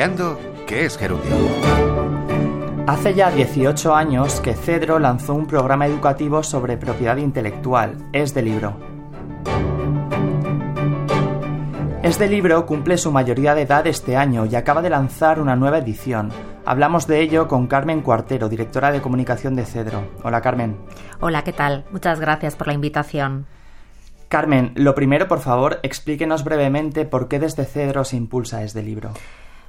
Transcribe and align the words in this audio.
Creando 0.00 0.40
¿Qué 0.66 0.86
es 0.86 0.96
Gerundio? 0.96 1.30
Hace 2.86 3.12
ya 3.12 3.30
18 3.30 3.94
años 3.94 4.40
que 4.40 4.54
Cedro 4.54 4.98
lanzó 4.98 5.34
un 5.34 5.46
programa 5.46 5.86
educativo 5.86 6.42
sobre 6.42 6.78
propiedad 6.78 7.18
intelectual, 7.18 7.98
Es 8.14 8.32
de 8.32 8.40
Libro. 8.40 8.78
Es 12.02 12.18
de 12.18 12.28
Libro 12.28 12.64
cumple 12.64 12.96
su 12.96 13.12
mayoría 13.12 13.54
de 13.54 13.60
edad 13.60 13.86
este 13.86 14.16
año 14.16 14.46
y 14.46 14.56
acaba 14.56 14.80
de 14.80 14.88
lanzar 14.88 15.38
una 15.38 15.54
nueva 15.54 15.76
edición. 15.76 16.30
Hablamos 16.64 17.06
de 17.06 17.20
ello 17.20 17.46
con 17.46 17.66
Carmen 17.66 18.00
Cuartero, 18.00 18.48
directora 18.48 18.92
de 18.92 19.02
comunicación 19.02 19.54
de 19.54 19.66
Cedro. 19.66 20.08
Hola 20.22 20.40
Carmen. 20.40 20.78
Hola, 21.20 21.44
¿qué 21.44 21.52
tal? 21.52 21.84
Muchas 21.90 22.20
gracias 22.20 22.56
por 22.56 22.68
la 22.68 22.72
invitación. 22.72 23.44
Carmen, 24.30 24.72
lo 24.76 24.94
primero, 24.94 25.28
por 25.28 25.40
favor, 25.40 25.78
explíquenos 25.82 26.42
brevemente 26.42 27.04
por 27.04 27.28
qué 27.28 27.38
desde 27.38 27.66
Cedro 27.66 28.04
se 28.04 28.16
impulsa 28.16 28.62
este 28.62 28.82
libro. 28.82 29.12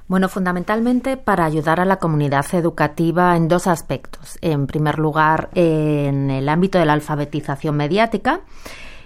Bueno, 0.08 0.28
fundamentalmente 0.28 1.16
para 1.16 1.44
ayudar 1.44 1.80
a 1.80 1.84
la 1.84 1.96
comunidad 1.96 2.44
educativa 2.52 3.36
en 3.36 3.48
dos 3.48 3.66
aspectos. 3.66 4.38
En 4.42 4.66
primer 4.66 4.98
lugar, 4.98 5.48
en 5.54 6.30
el 6.30 6.48
ámbito 6.48 6.78
de 6.78 6.86
la 6.86 6.92
alfabetización 6.92 7.76
mediática 7.76 8.40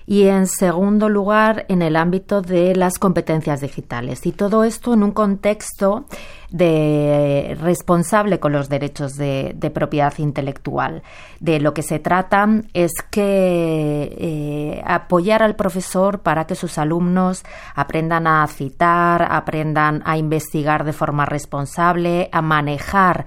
y 0.07 0.29
en 0.29 0.47
segundo 0.47 1.09
lugar 1.09 1.67
en 1.69 1.83
el 1.83 1.97
ámbito 1.97 2.41
de 2.41 2.77
las 2.77 2.99
competencias 2.99 3.61
digitales. 3.61 4.25
Y 4.25 4.33
todo 4.33 4.63
esto 4.63 4.95
en 4.95 5.03
un 5.03 5.11
contexto 5.11 6.07
de 6.51 7.57
responsable 7.61 8.39
con 8.39 8.53
los 8.53 8.69
derechos 8.69 9.17
de, 9.17 9.55
propiedad 9.75 10.15
intelectual. 10.19 11.03
De 11.41 11.59
lo 11.59 11.75
que 11.75 11.83
se 11.83 11.99
trata 11.99 12.49
es 12.73 12.93
que 13.11 14.17
eh, 14.17 14.83
apoyar 14.87 15.43
al 15.43 15.57
profesor 15.57 16.21
para 16.21 16.47
que 16.47 16.55
sus 16.55 16.79
alumnos 16.79 17.45
aprendan 17.75 18.29
a 18.29 18.47
citar, 18.47 19.27
aprendan 19.29 20.03
a 20.07 20.17
investigar 20.17 20.85
de 20.85 20.93
forma 20.93 21.27
responsable, 21.27 22.29
a 22.33 22.43
manejar 22.43 23.27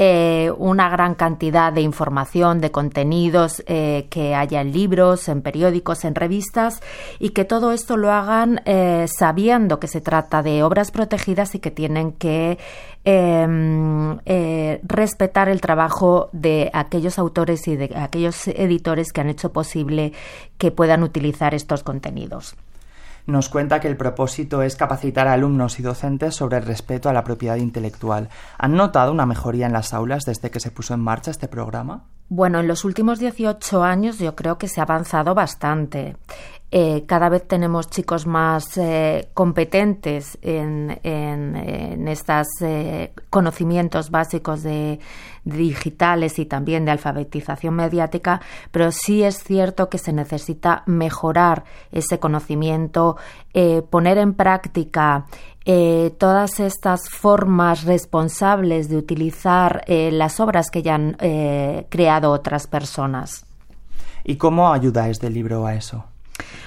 eh, 0.00 0.52
una 0.56 0.88
gran 0.88 1.16
cantidad 1.16 1.72
de 1.72 1.80
información, 1.80 2.60
de 2.60 2.70
contenidos 2.70 3.64
eh, 3.66 4.06
que 4.10 4.36
haya 4.36 4.60
en 4.60 4.72
libros, 4.72 5.28
en 5.28 5.42
periódicos, 5.42 6.04
en 6.04 6.14
revistas 6.14 6.80
y 7.18 7.30
que 7.30 7.44
todo 7.44 7.72
esto 7.72 7.96
lo 7.96 8.12
hagan 8.12 8.60
eh, 8.64 9.06
sabiendo 9.08 9.80
que 9.80 9.88
se 9.88 10.00
trata 10.00 10.40
de 10.44 10.62
obras 10.62 10.92
protegidas 10.92 11.56
y 11.56 11.58
que 11.58 11.72
tienen 11.72 12.12
que 12.12 12.58
em, 13.02 14.18
respetar 14.84 15.48
el 15.48 15.60
trabajo 15.60 16.28
de 16.30 16.70
aquellos 16.72 17.18
autores 17.18 17.66
y 17.66 17.74
de 17.74 17.92
aquellos 17.96 18.46
editores 18.46 19.12
que 19.12 19.20
han 19.20 19.30
hecho 19.30 19.52
posible 19.52 20.12
que 20.58 20.70
puedan 20.70 21.02
utilizar 21.02 21.54
estos 21.54 21.82
contenidos 21.82 22.54
nos 23.28 23.50
cuenta 23.50 23.78
que 23.78 23.88
el 23.88 23.96
propósito 23.96 24.62
es 24.62 24.74
capacitar 24.74 25.28
a 25.28 25.34
alumnos 25.34 25.78
y 25.78 25.82
docentes 25.82 26.34
sobre 26.34 26.56
el 26.56 26.64
respeto 26.64 27.10
a 27.10 27.12
la 27.12 27.24
propiedad 27.24 27.56
intelectual. 27.56 28.30
¿Han 28.56 28.74
notado 28.74 29.12
una 29.12 29.26
mejoría 29.26 29.66
en 29.66 29.74
las 29.74 29.92
aulas 29.92 30.24
desde 30.24 30.50
que 30.50 30.60
se 30.60 30.70
puso 30.70 30.94
en 30.94 31.00
marcha 31.00 31.30
este 31.30 31.46
programa? 31.46 32.06
Bueno, 32.30 32.60
en 32.60 32.68
los 32.68 32.86
últimos 32.86 33.18
18 33.18 33.82
años 33.82 34.18
yo 34.18 34.34
creo 34.34 34.56
que 34.56 34.66
se 34.66 34.80
ha 34.80 34.84
avanzado 34.84 35.34
bastante. 35.34 36.16
Eh, 36.70 37.04
cada 37.06 37.28
vez 37.28 37.46
tenemos 37.46 37.88
chicos 37.88 38.26
más 38.26 38.76
eh, 38.76 39.28
competentes 39.34 40.38
en, 40.42 40.98
estos 42.06 42.46
eh, 42.60 43.12
conocimientos 43.30 44.10
básicos 44.10 44.62
de, 44.62 45.00
digitales 45.44 46.38
y 46.38 46.44
también 46.44 46.84
de 46.84 46.90
alfabetización 46.90 47.74
mediática, 47.74 48.40
pero 48.70 48.92
sí 48.92 49.22
es 49.22 49.42
cierto 49.42 49.88
que 49.88 49.98
se 49.98 50.12
necesita 50.12 50.82
mejorar 50.86 51.64
ese 51.90 52.18
conocimiento, 52.18 53.16
poner 53.88 54.18
en 54.18 54.34
práctica 54.34 55.24
todas 56.18 56.60
estas 56.60 57.08
formas 57.08 57.84
responsables 57.84 58.90
de 58.90 58.98
utilizar 58.98 59.84
las 59.88 60.38
obras 60.38 60.70
que 60.70 60.82
ya 60.82 60.96
han 60.96 61.16
creado 61.88 62.30
otras 62.30 62.66
personas. 62.66 63.46
¿Y 64.24 64.36
cómo 64.36 64.70
ayuda 64.70 65.08
este 65.08 65.30
libro 65.30 65.66
a 65.66 65.74
eso? 65.74 66.04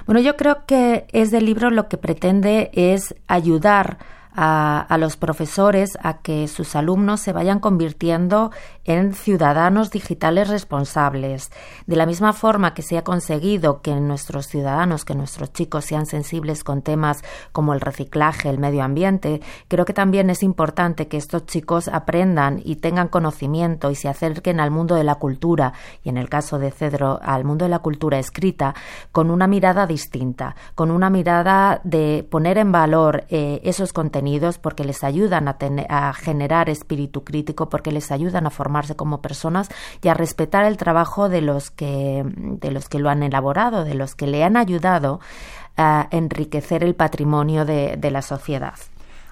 Bueno, 0.05 0.19
yo 0.19 0.35
creo 0.35 0.65
que 0.65 1.05
este 1.11 1.41
libro 1.41 1.69
lo 1.69 1.87
que 1.87 1.97
pretende 1.97 2.71
es 2.73 3.15
ayudar 3.27 3.99
a, 4.33 4.97
los 4.97 5.17
profesores 5.17 5.97
a 6.01 6.19
que 6.19 6.47
sus 6.47 6.75
alumnos 6.75 7.19
se 7.19 7.33
vayan 7.33 7.59
convirtiendo 7.59 8.51
en 8.85 9.13
ciudadanos 9.13 9.91
digitales 9.91 10.47
responsables. 10.47 11.51
De 11.85 11.95
la 11.95 12.05
misma 12.05 12.33
forma 12.33 12.73
que 12.73 12.81
se 12.81 12.97
ha 12.97 13.03
conseguido 13.03 13.81
que 13.81 13.95
nuestros 13.95 14.47
ciudadanos, 14.47 15.05
que 15.05 15.15
nuestros 15.15 15.51
chicos 15.53 15.85
sean 15.85 16.05
sensibles 16.05 16.63
con 16.63 16.81
temas 16.81 17.23
como 17.51 17.73
el 17.73 17.81
reciclaje, 17.81 18.49
el 18.49 18.57
medio 18.57 18.83
ambiente, 18.83 19.41
creo 19.67 19.85
que 19.85 19.93
también 19.93 20.29
es 20.29 20.43
importante 20.43 21.07
que 21.07 21.17
estos 21.17 21.45
chicos 21.45 21.87
aprendan 21.87 22.61
y 22.63 22.77
tengan 22.77 23.09
conocimiento 23.09 23.91
y 23.91 23.95
se 23.95 24.07
acerquen 24.07 24.59
al 24.59 24.71
mundo 24.71 24.95
de 24.95 25.03
la 25.03 25.15
cultura 25.15 25.73
y 26.03 26.09
en 26.09 26.17
el 26.17 26.29
caso 26.29 26.57
de 26.57 26.71
Cedro 26.71 27.19
al 27.21 27.43
mundo 27.43 27.65
de 27.65 27.69
la 27.69 27.79
cultura 27.79 28.19
escrita 28.19 28.75
con 29.11 29.29
una 29.29 29.47
mirada 29.47 29.87
distinta, 29.87 30.55
con 30.75 30.91
una 30.91 31.09
mirada 31.09 31.81
de 31.83 32.25
poner 32.29 32.57
en 32.57 32.71
valor 32.71 33.25
eh, 33.29 33.61
esos 33.63 33.93
contenidos 33.93 34.20
porque 34.57 34.83
les 34.83 35.03
ayudan 35.03 35.47
a, 35.47 35.57
a 35.89 36.13
generar 36.13 36.69
espíritu 36.69 37.23
crítico, 37.23 37.69
porque 37.69 37.91
les 37.91 38.11
ayudan 38.11 38.45
a 38.45 38.49
formarse 38.49 38.95
como 38.95 39.21
personas 39.21 39.69
y 40.01 40.07
a 40.07 40.13
respetar 40.13 40.65
el 40.65 40.77
trabajo 40.77 41.29
de 41.29 41.41
los 41.41 41.71
que, 41.71 42.23
de 42.25 42.71
los 42.71 42.89
que 42.89 42.99
lo 42.99 43.09
han 43.09 43.23
elaborado, 43.23 43.83
de 43.83 43.95
los 43.95 44.15
que 44.15 44.27
le 44.27 44.43
han 44.43 44.57
ayudado 44.57 45.19
a 45.77 46.07
enriquecer 46.11 46.83
el 46.83 46.95
patrimonio 46.95 47.65
de, 47.65 48.11
la 48.11 48.21
sociedad. 48.21 48.75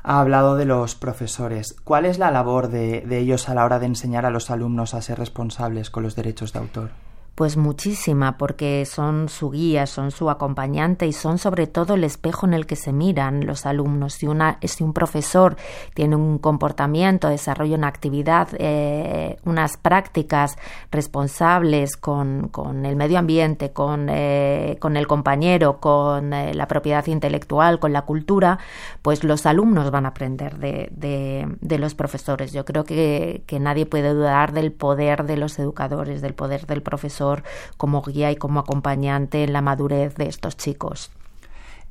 Ha 0.04 0.22
hablado 0.22 0.56
de 0.56 0.66
los 0.66 0.96
profesores. 0.96 1.76
¿Cuál 1.84 2.06
es 2.06 2.18
la 2.18 2.32
labor 2.32 2.70
de 2.70 3.20
ellos 3.20 3.50
a 3.50 3.54
la 3.54 3.66
hora 3.66 3.80
de 3.80 3.88
enseñar 3.88 4.26
a 4.26 4.30
los 4.30 4.50
alumnos 4.50 4.94
a 4.94 5.02
ser 5.02 5.20
responsables 5.20 5.90
con 5.90 6.04
los 6.04 6.16
derechos 6.16 6.54
de 6.54 6.60
autor? 6.60 7.09
Pues 7.40 7.56
muchísima, 7.56 8.38
porque 8.38 8.86
son 8.86 9.30
su 9.30 9.50
guía, 9.50 9.88
son 9.88 10.12
su 10.12 10.30
acompañante 10.30 11.08
y 11.08 11.14
son 11.14 11.38
sobre 11.38 11.68
todo 11.68 11.94
el 11.94 12.04
espejo 12.04 12.46
en 12.46 12.54
el 12.54 12.66
que 12.66 12.76
se 12.76 12.92
miran 12.92 13.46
los 13.46 13.66
alumnos. 13.66 14.16
Si, 14.16 14.28
una, 14.28 14.58
si 14.62 14.84
un 14.84 14.92
profesor 14.92 15.56
tiene 15.94 16.18
un 16.18 16.38
comportamiento, 16.40 17.30
desarrolla 17.30 17.78
una 17.78 17.88
actividad, 17.88 18.50
eh, 18.58 19.38
unas 19.46 19.78
prácticas 19.78 20.58
responsables 20.92 21.96
con, 21.96 22.50
con, 22.50 22.86
el 22.86 22.98
medio 22.98 23.18
ambiente, 23.18 23.72
con, 23.72 24.10
eh, 24.10 24.76
con 24.82 24.98
el 24.98 25.08
compañero, 25.08 25.80
con 25.80 26.34
eh, 26.34 26.54
la 26.54 26.68
propiedad 26.68 27.08
intelectual, 27.08 27.80
con 27.80 27.94
la 27.94 28.02
cultura, 28.02 28.60
pues 29.02 29.24
los 29.24 29.46
alumnos 29.46 29.92
van 29.92 30.06
a 30.06 30.10
aprender 30.10 30.58
de, 30.58 30.90
de, 30.92 31.48
de 31.62 31.80
los 31.80 31.96
profesores. 31.96 32.52
Yo 32.52 32.66
creo 32.66 32.84
que, 32.84 33.44
que 33.48 33.62
nadie 33.62 33.86
puede 33.86 34.14
dudar 34.14 34.52
del 34.52 34.74
poder 34.74 35.24
de 35.24 35.38
los 35.38 35.58
educadores, 35.58 36.22
del 36.22 36.34
poder 36.34 36.66
del 36.66 36.82
profesor 36.82 37.29
como 37.78 38.02
guía 38.02 38.32
y 38.32 38.36
como 38.36 38.60
acompañante 38.60 39.44
en 39.44 39.54
la 39.54 39.62
madurez 39.62 40.16
de 40.16 40.28
estos 40.28 40.58
chicos. 40.58 41.12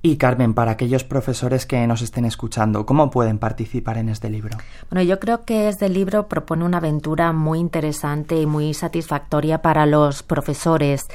Y 0.00 0.16
Carmen, 0.16 0.54
para 0.54 0.70
aquellos 0.70 1.02
profesores 1.02 1.66
que 1.66 1.84
nos 1.88 2.02
estén 2.02 2.24
escuchando, 2.24 2.86
¿cómo 2.86 3.10
pueden 3.10 3.38
participar 3.38 3.98
en 3.98 4.08
este 4.08 4.30
libro? 4.30 4.56
Bueno, 4.90 5.02
yo 5.02 5.18
creo 5.18 5.44
que 5.44 5.68
este 5.68 5.88
libro 5.88 6.28
propone 6.28 6.64
una 6.64 6.76
aventura 6.76 7.32
muy 7.32 7.58
interesante 7.58 8.40
y 8.40 8.46
muy 8.46 8.74
satisfactoria 8.74 9.60
para 9.60 9.86
los 9.86 10.22
profesores. 10.22 11.08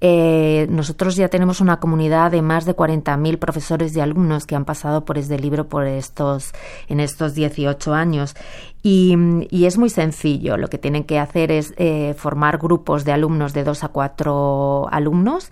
Eh, 0.00 0.66
nosotros 0.70 1.16
ya 1.16 1.28
tenemos 1.28 1.60
una 1.60 1.80
comunidad 1.80 2.30
de 2.30 2.40
más 2.40 2.64
de 2.64 2.74
40.000 2.74 3.38
profesores 3.38 3.94
y 3.94 4.00
alumnos 4.00 4.46
que 4.46 4.56
han 4.56 4.64
pasado 4.64 5.04
por 5.04 5.18
este 5.18 5.38
libro 5.38 5.68
por 5.68 5.86
estos, 5.86 6.52
en 6.88 7.00
estos 7.00 7.34
18 7.34 7.92
años. 7.92 8.34
Y, 8.82 9.18
es 9.66 9.76
muy 9.76 9.90
sencillo. 9.90 10.56
Lo 10.56 10.68
que 10.68 10.78
tienen 10.78 11.04
que 11.04 11.18
hacer 11.18 11.52
es 11.52 11.74
eh, 11.76 12.14
formar 12.16 12.56
grupos 12.56 13.04
de 13.04 13.12
alumnos 13.12 13.52
de 13.52 13.64
dos 13.64 13.84
a 13.84 13.88
cuatro 13.88 14.88
alumnos 14.90 15.50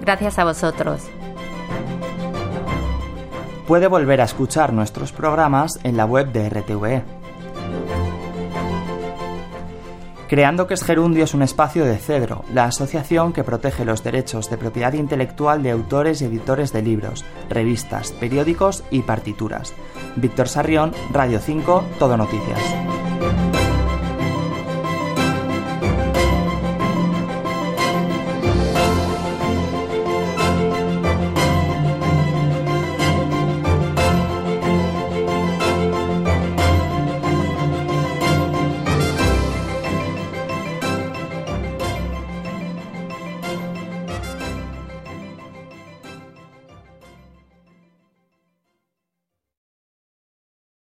Gracias 0.02 0.40
a 0.40 0.44
vosotros. 0.44 1.02
Puede 3.68 3.88
volver 3.88 4.22
a 4.22 4.26
escuchar 4.26 4.74
nuestros 4.74 5.12
programas 5.12 5.80
en 5.84 5.96
la 5.96 6.06
web 6.06 6.32
de 6.32 6.50
RTVE 6.50 7.23
Creando 10.34 10.66
que 10.66 10.74
es 10.74 10.84
Gerundio 10.84 11.26
es 11.26 11.36
un 11.36 11.44
espacio 11.44 11.86
de 11.86 11.96
Cedro, 11.96 12.44
la 12.52 12.66
asociación 12.66 13.34
que 13.34 13.44
protege 13.44 13.86
los 13.86 14.04
derechos 14.04 14.50
de 14.50 14.58
propiedad 14.58 14.94
intelectual 14.94 15.62
de 15.62 15.70
autores 15.70 16.24
y 16.24 16.26
editores 16.26 16.74
de 16.74 16.82
libros, 16.82 17.24
revistas, 17.52 18.12
periódicos 18.14 18.84
y 18.90 19.04
partituras. 19.04 19.76
Víctor 20.16 20.50
Sarrión, 20.50 20.92
Radio 21.12 21.38
5, 21.40 21.84
Todo 22.00 22.18
Noticias. 22.18 23.03